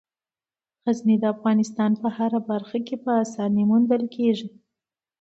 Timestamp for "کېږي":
4.15-4.47